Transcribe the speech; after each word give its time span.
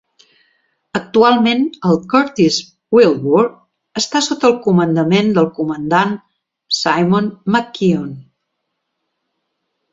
Actualment 0.99 1.59
el 1.89 1.99
"Curtis 2.13 2.57
Wilbur" 2.99 3.43
està 4.03 4.23
sota 4.29 4.49
el 4.51 4.57
comandament 4.65 5.31
del 5.37 5.53
comandant 5.61 6.19
Simon 6.81 7.33
McKeon. 7.55 8.13